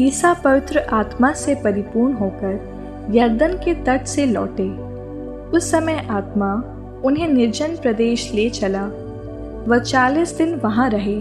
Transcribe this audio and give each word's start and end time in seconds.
ईसा 0.00 0.32
पवित्र 0.34 0.78
आत्मा 0.92 1.32
से 1.32 1.54
परिपूर्ण 1.54 2.12
होकर 2.12 3.10
यर्दन 3.14 3.52
के 3.64 3.74
तट 3.84 4.04
से 4.04 4.24
लौटे। 4.26 4.68
उस 5.56 5.70
समय 5.70 6.06
आत्मा 6.10 6.52
उन्हें 7.04 7.28
निर्जन 7.28 7.76
प्रदेश 7.76 8.30
ले 8.34 8.48
चला। 8.50 8.84
वह 9.68 9.78
चालीस 9.78 10.36
दिन 10.38 10.54
वहाँ 10.54 10.88
रहे 10.90 11.16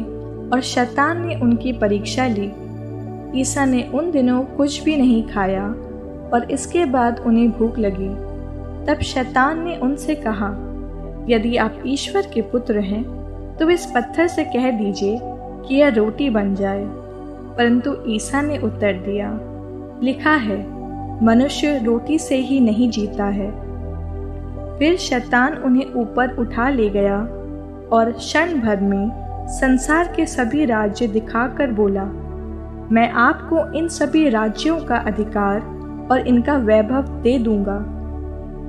और 0.49 0.61
शैतान 0.61 1.25
ने 1.27 1.35
उनकी 1.35 1.73
परीक्षा 1.73 2.25
ली। 2.27 2.51
ईसा 3.41 3.65
ने 3.65 3.83
उन 3.93 4.11
दिनों 4.11 4.43
कुछ 4.57 4.83
भी 4.83 4.95
नहीं 4.97 5.23
खाया 5.27 5.67
और 6.33 6.47
इसके 6.51 6.85
बाद 6.85 7.19
उन्हें 7.19 7.49
भूख 7.51 7.77
लगी। 7.79 8.09
तब 8.87 9.01
शैतान 9.03 9.63
ने 9.63 9.75
उनसे 9.77 10.15
कहा, 10.15 10.49
यदि 11.29 11.55
आप 11.57 11.83
ईश्वर 11.85 12.27
के 12.33 12.41
पुत्र 12.41 12.79
हैं 12.79 13.03
तो 13.59 13.69
इस 13.69 13.85
पत्थर 13.85 14.27
से 14.27 14.43
कह 14.45 14.69
दीजिए 14.71 15.19
कि 15.21 15.75
यह 15.75 15.89
रोटी 15.89 16.29
बन 16.29 16.53
जाए। 16.55 16.83
परंतु 17.57 17.95
ईसा 18.07 18.41
ने 18.41 18.57
उत्तर 18.57 18.93
दिया, 18.93 19.29
लिखा 20.03 20.33
है, 20.35 20.57
मनुष्य 21.23 21.77
रोटी 21.85 22.19
से 22.19 22.35
ही 22.35 22.59
नहीं 22.59 22.89
जीता 22.89 23.25
है। 23.25 23.51
फिर 24.79 24.97
शैतान 24.97 25.53
उन्हें 25.55 25.93
ऊपर 25.93 26.35
उठा 26.35 26.69
ले 26.69 26.89
गया 26.89 27.17
और 27.91 28.11
क्षण 28.11 28.59
भर 28.61 28.79
में 28.79 29.47
संसार 29.49 30.13
के 30.15 30.25
सभी 30.25 30.65
राज्य 30.65 31.07
दिखाकर 31.07 31.71
बोला, 31.71 32.03
मैं 32.91 33.09
आपको 33.09 33.71
इन 33.73 33.87
सभी 33.87 34.29
राज्यों 34.29 34.79
का 34.79 34.97
अधिकार 34.97 35.59
और 36.11 36.27
इनका 36.27 36.57
वैभव 36.57 37.07
दे 37.21 37.37
दूँगा। 37.39 37.77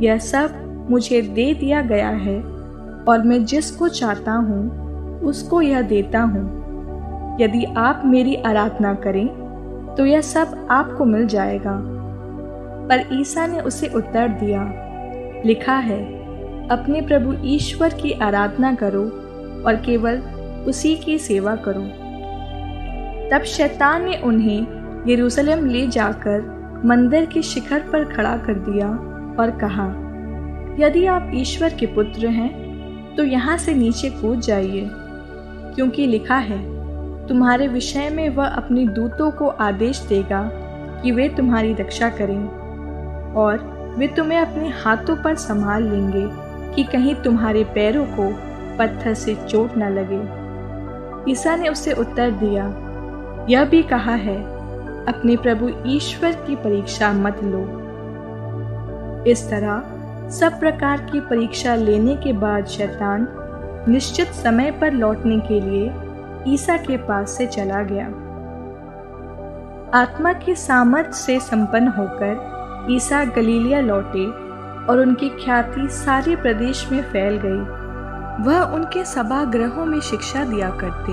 यह 0.03 0.19
सब 0.19 0.87
मुझे 0.91 1.20
दे 1.23 1.53
दिया 1.55 1.83
गया 1.83 2.09
है 2.09 2.41
और 3.09 3.23
मैं 3.23 3.45
जिसको 3.45 3.89
चाहता 3.89 4.33
हूँ, 4.33 5.20
उसको 5.20 5.62
यह 5.62 5.83
देता 5.83 6.20
हूँ। 6.20 6.64
यदि 7.40 7.64
आप 7.78 8.02
मेरी 8.04 8.34
आराधना 8.42 8.94
करें 9.04 9.27
तो 9.96 10.04
यह 10.06 10.20
सब 10.20 10.66
आपको 10.70 11.04
मिल 11.04 11.27
जाएगा। 11.27 11.78
पर 12.88 13.08
ईसा 13.12 13.46
ने 13.46 13.60
उसे 13.60 13.88
उत्तर 13.88 14.28
दिया, 14.40 14.62
लिखा 15.44 15.77
है, 15.77 16.02
अपने 16.68 17.00
प्रभु 17.00 17.34
ईश्वर 17.46 17.94
की 17.94 18.12
आराधना 18.20 18.74
करो 18.74 19.02
और 19.66 19.77
केवल 19.77 20.18
उसी 20.68 20.94
की 20.96 21.18
सेवा 21.18 21.55
करो। 21.58 21.82
तब 23.30 23.44
शैतान 23.46 24.05
ने 24.05 24.16
उन्हें 24.24 25.05
यरूशलेम 25.08 25.66
ले 25.66 25.86
जाकर 25.88 26.82
मंदिर 26.84 27.27
के 27.27 27.42
शिखर 27.42 27.80
पर 27.92 28.05
खड़ा 28.06 28.36
कर 28.36 28.55
दिया 28.60 28.88
और 29.40 29.50
कहा, 29.60 29.86
यदि 30.78 31.05
आप 31.06 31.30
ईश्वर 31.34 31.74
के 31.74 31.86
पुत्र 31.86 32.27
हैं 32.28 32.52
तो 33.16 33.24
यहाँ 33.24 33.56
से 33.58 33.74
नीचे 33.74 34.10
कूद 34.10 34.40
जाइए, 34.40 34.88
क्योंकि 35.74 36.06
लिखा 36.06 36.36
है 36.36 36.58
तुम्हारे 37.28 37.69
विषय 37.69 38.08
में 38.11 38.28
वह 38.28 38.47
अपने 38.47 38.86
दूतों 38.86 39.30
को 39.30 39.48
आदेश 39.48 39.98
देगा 40.00 40.42
कि 41.03 41.12
वे 41.12 41.28
तुम्हारी 41.28 41.72
रक्षा 41.75 42.08
करें, 42.11 42.47
और 43.34 43.94
वे 43.98 44.08
तुम्हें 44.08 44.39
अपने 44.39 44.69
हाथों 44.69 45.17
पर 45.17 45.34
संभाल 45.34 45.83
लेंगे 45.83 46.27
कि 46.75 46.84
कहीं 46.84 47.14
तुम्हारे 47.14 47.64
पैरों 47.64 48.05
को 48.06 48.28
पत्थर 48.78 49.14
से 49.14 49.34
चोट 49.48 49.77
न 49.78 49.91
लगे। 49.92 51.33
ईसा 51.33 51.56
ने 51.56 51.69
उसे 51.69 51.92
उत्तर 51.92 52.30
दिया, 52.30 52.64
यह 53.50 53.64
भी 53.64 53.83
कहा 53.83 54.14
है, 54.14 54.36
अपने 55.06 55.36
प्रभु 55.36 55.70
ईश्वर 55.86 56.33
की 56.47 56.56
परीक्षा 56.56 57.12
मत 57.12 57.41
लो। 57.45 57.61
इस 59.30 59.48
तरह 59.50 60.28
सब 60.30 60.58
प्रकार 60.61 61.00
की 61.02 61.20
परीक्षा 61.20 61.75
लेने 61.75 62.17
के 62.17 62.33
बाद 62.33 62.67
शैतान 62.67 63.27
निश्चित 63.89 64.28
समय 64.34 64.70
पर 64.70 64.92
लौटने 64.92 65.39
के 65.39 65.61
लिए 65.61 65.91
ईसा 66.47 66.77
के 66.77 66.97
पास 66.97 67.31
से 67.31 67.47
चला 67.47 67.83
गया। 67.83 68.06
आत्मा 70.00 70.33
की 70.33 70.55
सामर्थ्य 70.55 71.13
से 71.13 71.41
संपन्न 71.41 71.89
होकर 71.89 72.86
ईसा 72.91 73.24
गलीलिया 73.24 73.80
लौटे 73.80 74.27
और 74.86 74.98
उनकी 74.98 75.29
ख्याति 75.29 75.89
सारे 75.89 76.36
प्रदेश 76.36 76.92
में 76.92 77.02
फैल 77.02 77.41
गई। 77.45 77.85
वह 78.45 78.61
उनके 78.61 79.05
सभागृहों 79.05 79.86
में 79.86 80.01
शिक्षा 80.01 80.45
दिया 80.45 80.70
करते 80.70 81.13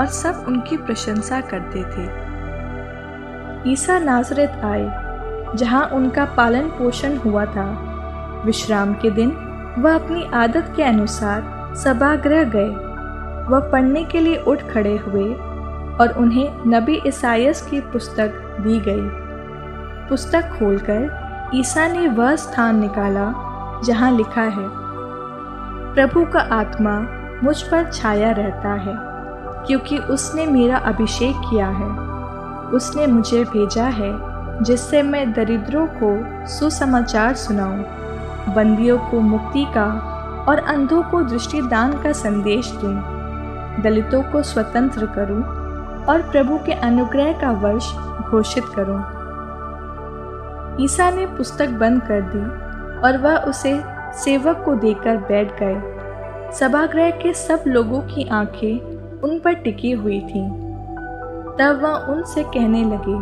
और 0.00 0.06
सब 0.06 0.44
उनकी 0.48 0.76
प्रशंसा 0.76 1.40
करते 1.40 1.82
थे। 1.82 2.24
ईसा 3.72 3.98
नाजरत 3.98 4.60
आए, 4.64 4.84
जहाँ 5.56 5.86
उनका 5.86 6.24
पालन 6.24 6.68
पोषण 6.68 7.16
हुआ 7.16 7.44
था। 7.44 7.90
विश्राम 8.46 8.94
के 8.94 9.10
दिन 9.10 9.30
वह 9.78 9.94
अपनी 9.94 10.24
आदत 10.34 10.72
के 10.76 10.82
अनुसार 10.82 11.42
सभागृह 11.76 12.44
गए। 12.44 12.93
वह 13.50 13.68
पढ़ने 13.72 14.04
के 14.04 14.20
लिए 14.20 14.36
उठ 14.42 14.62
खड़े 14.70 14.96
हुए 14.96 15.32
और 16.00 16.14
उन्हें 16.18 16.62
नबी 16.66 17.00
ईसायस 17.06 17.60
की 17.62 17.80
पुस्तक 17.80 18.40
दी 18.60 18.78
गई। 18.80 19.08
पुस्तक 20.08 20.56
खोलकर 20.58 21.50
ईसा 21.54 21.86
ने 21.88 22.06
वह 22.08 22.34
स्थान 22.36 22.80
निकाला 22.80 23.32
जहाँ 23.84 24.10
लिखा 24.12 24.42
है 24.42 24.68
प्रभु 25.94 26.24
का 26.24 26.40
आत्मा 26.52 26.98
मुझ 27.42 27.60
पर 27.62 27.90
छाया 27.92 28.30
रहता 28.30 28.72
है 28.74 28.94
क्योंकि 29.66 29.98
उसने 29.98 30.46
मेरा 30.46 30.78
अभिषेक 30.78 31.36
किया 31.50 31.68
है। 31.68 31.88
उसने 32.70 33.06
मुझे 33.06 33.44
भेजा 33.44 33.84
है 33.84 34.12
जिससे 34.62 35.02
मैं 35.02 35.32
दरिद्रों 35.32 35.86
को 35.92 36.16
सुसमाचार 36.48 37.34
सुनाऊं, 37.34 37.82
बंदियों 38.54 38.98
को 38.98 39.20
मुक्ति 39.20 39.64
का 39.76 39.86
और 40.48 40.58
अंधों 40.58 41.02
को 41.02 41.22
दृष्टिदान 41.22 41.92
का 42.02 42.12
संदेश 42.12 42.70
दूँ, 42.72 42.94
दलितों 43.82 44.22
को 44.22 44.42
स्वतंत्र 44.42 45.06
करूँ 45.06 45.42
और 46.04 46.22
प्रभु 46.22 46.58
के 46.58 46.72
अनुग्रह 46.72 47.32
का 47.32 47.50
वर्ष 47.50 47.92
घोषित 48.30 48.64
करूँ। 48.76 48.98
ईसा 50.84 51.10
ने 51.10 51.26
पुस्तक 51.26 51.68
बंद 51.68 52.02
कर 52.02 52.20
दी 52.20 52.44
और 53.00 53.18
वह 53.18 53.36
उसे 53.36 53.82
सेवक 54.14 54.62
को 54.64 54.74
देकर 54.74 55.16
बैठ 55.16 55.58
गए 55.62 56.52
सभागृह 56.52 57.10
के 57.10 57.32
सब 57.34 57.64
लोगों 57.66 58.00
की 58.00 58.28
आँखें 58.28 59.20
उन 59.20 59.38
पर 59.38 59.54
टिकी 59.54 59.92
हुई 59.92 60.20
थीं। 60.20 60.48
तब 61.58 61.80
वह 61.82 62.12
उनसे 62.12 62.42
कहने 62.42 62.84
लगे, 62.84 63.18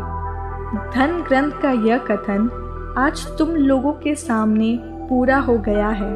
धन 0.91 1.23
ग्रंथ 1.29 1.53
का 1.53 1.71
यह 1.71 1.99
कथन 1.99 2.95
आज 2.99 3.27
तुम 3.39 3.49
लोगों 3.49 3.93
के 3.93 4.15
सामने 4.15 4.79
पूरा 5.09 5.39
हो 5.39 5.59
गया 5.59 5.89
है 5.89 6.13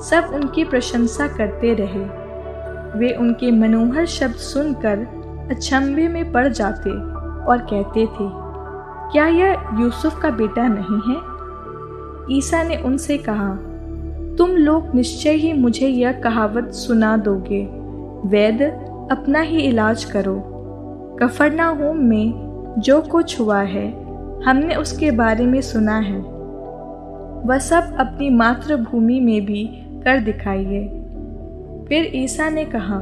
सब 0.00 0.30
उनकी 0.34 0.64
प्रशंसा 0.64 1.26
करते 1.28 1.74
रहे 1.74 2.21
वे 2.96 3.12
उनके 3.12 3.50
मनोहर 3.50 4.06
शब्द 4.06 4.34
सुनकर 4.34 4.98
अचंभे 5.50 6.08
में 6.08 6.32
पड़ 6.32 6.48
जाते 6.48 6.90
और 7.44 7.58
कहते 7.58 8.06
थे, 8.06 8.28
क्या 9.12 9.26
यह 9.26 9.80
यूसुफ 9.80 10.20
का 10.22 10.30
बेटा 10.30 10.66
नहीं 10.68 11.00
है? 11.08 11.32
ईसा 12.36 12.62
ने 12.62 12.76
उनसे 12.76 13.18
कहा, 13.18 13.48
तुम 14.38 14.50
लोग 14.50 14.94
निश्चय 14.94 15.30
ही 15.30 15.52
मुझे 15.52 15.88
यह 15.88 16.12
कहावत 16.12 16.72
सुना 16.72 17.16
दोगे। 17.16 17.64
वैद, 18.24 18.62
अपना 19.12 19.40
ही 19.40 19.60
इलाज 19.60 20.04
करो। 20.04 20.36
कफरना 21.22 21.66
होम 21.68 21.96
में 21.96 22.74
जो 22.78 23.00
कुछ 23.02 23.40
हुआ 23.40 23.60
है, 23.60 23.88
हमने 24.42 24.74
उसके 24.74 25.10
बारे 25.10 25.46
में 25.46 25.60
सुना 25.60 25.98
है। 25.98 26.18
वह 27.46 27.58
सब 27.58 27.96
अपनी 28.00 28.30
मातृभूमि 28.30 29.20
में 29.20 29.44
भी 29.44 29.64
कर 30.04 30.20
दिखाइए। 30.20 31.01
फिर 31.92 32.10
ईसा 32.14 32.48
ने 32.50 32.64
कहा, 32.64 32.98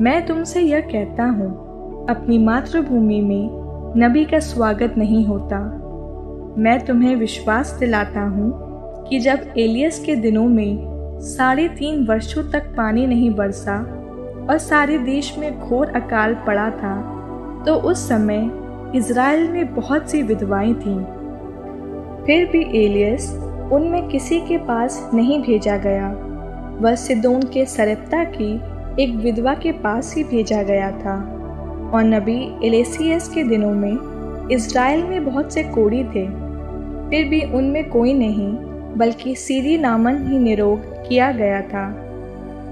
मैं 0.00 0.26
तुमसे 0.26 0.60
यह 0.60 0.80
कहता 0.80 1.24
हूँ, 1.24 2.06
अपनी 2.10 2.38
मातृभूमि 2.38 3.20
में 3.20 3.94
नबी 3.96 4.24
का 4.24 4.38
स्वागत 4.38 4.94
नहीं 4.98 5.24
होता। 5.26 5.58
मैं 6.58 6.84
तुम्हें 6.86 7.14
विश्वास 7.16 7.70
दिलाता 7.70 8.20
हूँ 8.20 8.50
कि 9.08 9.20
जब 9.20 9.54
एलियस 9.58 10.04
के 10.04 10.16
दिनों 10.16 10.46
में 10.48 11.18
साढ़े 11.20 11.68
तीन 11.68 12.04
वर्षों 12.06 12.42
तक 12.42 12.74
पानी 12.76 13.06
नहीं 13.06 13.30
बरसा 13.34 13.78
और 14.50 14.58
सारे 14.58 14.98
देश 14.98 15.38
में 15.38 15.58
घोर 15.58 15.86
अकाल 15.86 16.34
पड़ा 16.34 16.70
था 16.70 17.00
तो 17.66 17.74
उस 17.74 18.08
समय 18.08 18.50
इज़राइल 18.94 19.50
में 19.50 19.74
बहुत 19.74 20.10
सी 20.10 20.22
विधवाएँ 20.22 20.74
थीं। 20.74 21.02
फिर 22.26 22.48
भी 22.52 22.84
एलियस 22.84 23.34
उनमें 23.72 24.08
किसी 24.08 24.40
के 24.40 24.58
पास 24.58 25.10
नहीं 25.14 25.42
भेजा 25.42 25.76
गया। 25.76 26.27
वह 26.80 26.94
सिदोन 26.94 27.42
के 27.42 27.64
सरप्ता 27.64 28.24
की 28.24 28.60
एक 29.02 29.14
विधवा 29.14 29.54
के 29.54 29.72
पास 29.72 30.14
ही 30.16 30.24
भेजा 30.24 30.62
गया 30.62 30.90
था। 30.90 31.34
और 31.94 32.04
नबी 32.04 32.66
एलेसियस 32.66 33.28
के 33.28 33.42
दिनों 33.42 33.70
में 33.70 34.48
इसराइल 34.48 35.04
में 35.04 35.24
बहुत 35.24 35.52
से 35.52 35.62
कोड़ी 35.62 36.04
थे। 36.04 36.26
फिर 37.10 37.28
भी 37.28 37.42
उनमें 37.42 37.88
कोई 37.88 38.14
नहीं, 38.14 38.52
बल्कि 38.96 39.34
सीरी 39.34 39.78
नामन 39.78 40.26
ही 40.26 40.38
निरोग 40.38 40.78
किया 41.08 41.32
गया 41.32 41.60
था। 41.60 42.04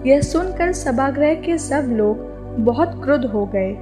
यह 0.06 0.20
सुनकर 0.20 0.72
सभागृह 0.72 1.34
के 1.34 1.58
सब 1.58 1.84
लोग 1.90 2.16
बहुत 2.58 3.00
क्रुद्ध 3.04 3.24
हो 3.24 3.46
गए। 3.46 3.72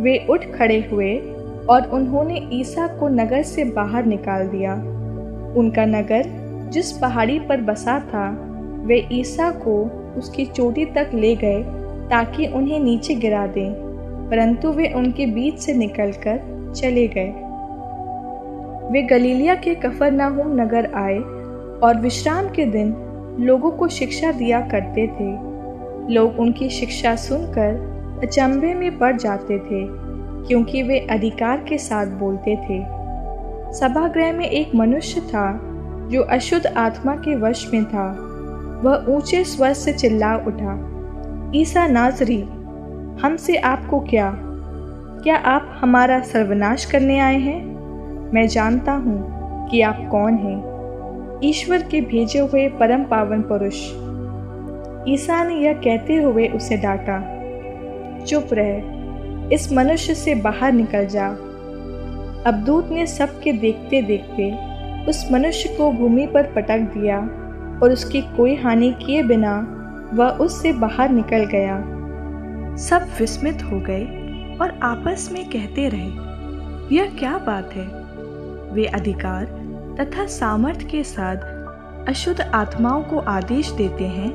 वे 0.00 0.26
उठ 0.30 0.40
खड़े 0.54 0.88
हुए 0.92 1.18
और 1.70 1.90
उन्होंने 1.92 2.48
ईसा 2.52 2.86
को 2.86 3.08
नगर 3.08 3.42
से 3.42 3.64
बाहर 3.64 4.04
निकाल 4.04 4.46
दिया। 4.46 4.74
उनका 5.56 5.84
नगर 5.84 6.24
जिस 6.72 6.92
पहाड़ी 6.92 7.38
पर 7.38 7.60
बसा 7.60 7.98
था 7.98 8.50
वे 8.84 9.06
ईसा 9.12 9.50
को 9.50 9.82
उसकी 10.18 10.44
चोटी 10.46 10.84
तक 10.84 11.10
ले 11.14 11.34
गए 11.36 11.62
ताकि 12.10 12.46
उन्हें 12.46 12.80
नीचे 12.80 13.14
गिरा 13.14 13.46
दें, 13.46 13.72
परंतु 14.30 14.68
वे 14.68 14.92
उनके 14.92 15.26
बीच 15.26 15.58
से 15.58 15.74
निकलकर 15.74 16.72
चले 16.76 17.06
गए। 17.08 17.32
वे 18.92 19.02
गलीलिया 19.02 19.54
के 19.54 19.74
कफरनाहुम 19.74 20.60
नगर 20.60 20.92
आए 20.94 21.18
और 21.80 22.00
विश्राम 22.00 22.48
के 22.48 22.66
दिन 22.66 22.94
लोगों 23.40 23.70
को 23.70 23.88
शिक्षा 23.88 24.32
दिया 24.32 24.60
करते 24.60 25.06
थे। 25.06 25.30
लोग 26.14 26.38
उनकी 26.38 26.68
शिक्षा 26.70 27.14
सुनकर 27.16 28.20
अचंभे 28.22 28.74
में 28.74 28.98
पड़ 28.98 29.16
जाते 29.16 29.58
थे, 29.58 29.84
क्योंकि 30.46 30.82
वे 30.82 30.98
अधिकार 31.10 31.64
के 31.68 31.78
साथ 31.78 32.06
बोलते 32.06 32.56
थे। 32.56 32.82
सभागृह 33.74 34.32
में 34.32 34.48
एक 34.48 34.74
मनुष्य 34.74 35.20
था, 35.20 35.60
जो 36.12 36.22
अशुद्ध 36.22 36.66
आत्मा 36.66 37.14
के 37.16 37.36
वश 37.36 37.68
में 37.74 37.84
था। 37.84 38.06
वह 38.84 39.04
ऊँचे 39.08 39.44
स्वर 39.44 39.72
से 39.72 39.92
चिल्ला 39.92 40.34
उठा, 40.36 40.72
ईसा 41.54 41.86
नाजरी, 41.86 42.40
हमसे 43.22 43.56
आपको 43.56 44.00
क्या? 44.00 44.32
क्या 45.22 45.36
आप 45.36 45.78
हमारा 45.80 46.20
सर्वनाश 46.20 46.84
करने 46.84 47.18
आए 47.18 47.38
हैं? 47.38 47.62
मैं 48.34 48.46
जानता 48.48 48.92
हूँ 48.92 49.68
कि 49.70 49.80
आप 49.80 50.08
कौन 50.10 50.34
हैं। 50.34 51.40
ईश्वर 51.44 51.82
के 51.82 52.00
भेजे 52.00 52.38
हुए 52.38 52.68
परम 52.68 53.04
पावन 53.04 53.42
पुरुष। 53.42 53.80
ईसा 55.08 55.44
ने 55.44 55.54
यह 55.54 55.72
कहते 55.72 56.16
हुए 56.16 56.48
उसे 56.48 56.76
डांटा, 56.76 57.18
चुप 58.24 58.48
रह, 58.52 59.50
इस 59.54 59.72
मनुष्य 59.72 60.14
से 60.14 60.34
बाहर 60.34 60.72
निकल 60.72 61.06
जा। 61.06 61.28
अबदूत 62.46 62.88
ने 62.90 63.06
सबके 63.06 63.52
देखते 63.52 64.02
देखते 64.02 64.50
उस 65.06 65.28
मनुष्य 65.32 65.68
को 65.68 65.90
भूमि 65.92 66.26
पर 66.26 66.42
पटक 66.42 66.78
दिया। 66.78 67.18
और 67.84 67.92
उसकी 67.92 68.20
कोई 68.36 68.54
हानि 68.56 68.92
किए 68.92 69.22
बिना 69.22 69.56
वह 70.14 70.28
उससे 70.38 70.72
बाहर 70.72 71.10
निकल 71.10 71.44
गया। 71.44 71.76
सब 72.76 73.06
विस्मित 73.18 73.62
हो 73.62 73.80
गए 73.80 74.04
और 74.60 74.78
आपस 74.82 75.28
में 75.32 75.44
कहते 75.50 75.88
रहे, 75.88 76.08
यह 76.96 77.14
क्या 77.18 77.36
बात 77.38 77.72
है? 77.72 77.86
वे 78.72 78.84
अधिकार 78.84 79.44
तथा 80.00 80.26
सामर्थ्य 80.26 80.84
के 80.84 81.02
साथ 81.04 82.08
अशुद्ध 82.08 82.40
आत्माओं 82.40 83.02
को 83.02 83.18
आदेश 83.18 83.70
देते 83.70 84.04
हैं 84.04 84.32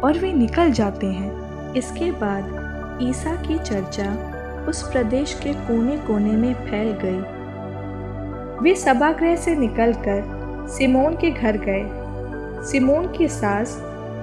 और 0.00 0.18
वे 0.18 0.32
निकल 0.32 0.72
जाते 0.72 1.06
हैं। 1.06 1.72
इसके 1.74 2.10
बाद 2.12 2.98
ईसा 3.02 3.34
की 3.36 3.58
चर्चा 3.58 4.66
उस 4.68 4.82
प्रदेश 4.92 5.34
के 5.42 5.52
कोने 5.52 5.96
कोने 5.98 6.32
में 6.32 6.54
फैल 6.54 6.92
गई। 7.04 7.20
वे 8.62 8.74
सभागृह 8.74 9.36
से 9.36 9.54
निकलकर 9.56 10.66
सिमोन 10.68 11.14
के 11.14 11.30
घर 11.30 11.56
गए। 11.56 11.99
सिमोन 12.64 13.06
की 13.12 13.28
सास 13.28 13.76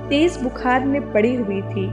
तेज 0.09 0.37
बुखार 0.43 0.85
में 0.85 1.13
पड़ी 1.13 1.35
हुई 1.35 1.61
थी 1.61 1.87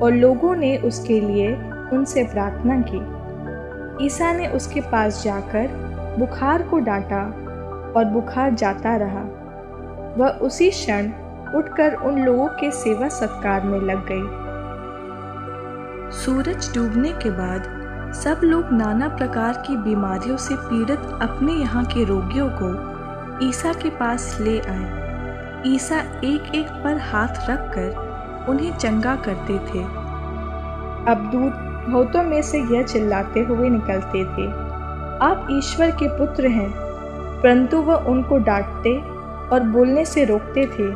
और 0.00 0.12
लोगों 0.12 0.54
ने 0.56 0.76
उसके 0.78 1.20
लिए 1.20 1.54
उनसे 1.92 2.24
प्रार्थना 2.24 2.80
की। 2.88 4.04
ईसा 4.06 4.32
ने 4.32 4.48
उसके 4.48 4.80
पास 4.80 5.22
जाकर 5.24 5.66
बुखार 6.18 6.62
को 6.62 6.78
डांटा 6.78 7.22
और 7.96 8.04
बुखार 8.04 8.54
जाता 8.54 8.96
रहा। 8.96 9.22
वह 10.18 10.28
उसी 10.28 10.70
क्षण 10.70 11.10
उठकर 11.54 11.94
उन 11.94 12.18
लोगों 12.18 12.48
के 12.48 12.70
सेवा 12.70 13.08
सत्कार 13.08 13.62
में 13.62 13.78
लग 13.80 14.06
गई। 14.10 14.24
सूरज 16.16 16.74
डूबने 16.74 17.12
के 17.12 17.30
बाद 17.30 18.12
सब 18.14 18.40
लोग 18.44 18.72
नाना 18.72 19.08
प्रकार 19.08 19.62
की 19.66 19.76
बीमारियों 19.76 20.36
से 20.36 20.54
पीड़ित 20.56 21.18
अपने 21.22 21.52
यहाँ 21.52 21.84
के 21.84 22.04
रोगियों 22.04 22.48
को 22.52 23.48
ईसा 23.48 23.72
के 23.72 23.90
पास 23.90 24.38
ले 24.40 24.60
आए। 24.60 25.03
ईसा 25.66 25.98
एक 26.24 26.54
एक 26.54 26.68
पर 26.84 26.98
हाथ 27.02 27.48
रखकर 27.50 28.46
उन्हें 28.48 28.76
चंगा 28.76 29.14
करते 29.16 29.58
थे। 29.68 29.82
अब 31.10 31.28
दूत 31.32 31.52
बहुतों 31.88 32.22
में 32.22 32.40
से 32.42 32.58
यह 32.58 32.82
चिल्लाते 32.82 33.40
हुए 33.40 33.68
निकलते 33.68 34.24
थे। 34.24 34.46
आप 35.24 35.46
ईश्वर 35.50 35.90
के 35.90 36.08
पुत्र 36.08 36.46
हैं, 36.46 36.70
परंतु 37.42 37.80
वह 37.82 38.04
उनको 38.08 38.38
डांटते 38.38 38.96
और 39.48 39.62
बोलने 39.62 40.04
से 40.04 40.24
रोकते 40.24 40.66
थे, 40.66 40.90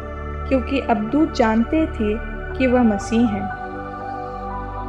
क्योंकि 0.49 0.81
अबदूत 0.81 1.33
जानते 1.33 1.85
थे 1.87 2.15
कि 2.59 2.67
वह 2.67 2.83
मसीह 2.83 3.27
हैं। 3.27 3.47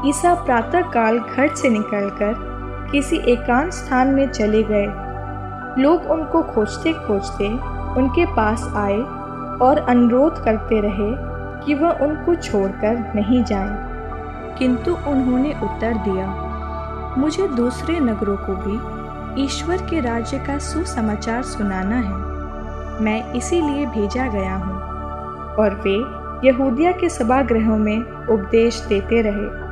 ईसा 0.09 0.33
प्रातःकाल 0.35 1.19
घर 1.19 1.55
से 1.55 1.69
निकलकर 1.69 2.33
किसी 2.91 3.17
एकांत 3.27 3.73
स्थान 3.73 4.07
में 4.07 4.27
चले 4.27 4.63
गए। 4.63 4.85
लोग 5.81 6.11
उनको 6.11 6.41
खोजते 6.43 6.93
खोजते 6.93 7.47
उनके 7.99 8.25
पास 8.25 8.71
आए 8.75 9.01
और 9.61 9.77
अनुरोध 9.77 10.43
करते 10.43 10.81
रहे 10.81 11.15
कि 11.65 11.73
वह 11.73 11.89
उनको 11.89 12.35
छोड़कर 12.35 13.11
नहीं 13.15 13.43
जाएँ। 13.43 13.89
किंतु 14.57 14.91
उन्होंने 14.91 15.53
उत्तर 15.63 15.93
दिया, 15.93 16.49
मुझे 17.17 17.47
दूसरे 17.47 17.99
नगरों 17.99 18.37
को 18.37 18.53
भी 18.55 18.99
ईश्वर 19.43 19.77
के 19.77 19.99
राज्य 19.99 20.37
का 20.39 20.57
सुसमाचार 20.57 21.43
सुनाना 21.43 21.95
है। 21.95 22.29
मैं 23.01 23.33
इसीलिए 23.33 23.85
भेजा 23.85 24.27
गया 24.27 24.55
हूँ। 24.55 24.79
और 25.55 25.81
वे 25.87 26.19
यहूदिया 26.47 26.91
के 26.91 27.09
सभागृहों 27.09 27.77
में 27.77 28.27
उपदेश 28.27 28.85
देते 28.89 29.21
रहे। 29.21 29.68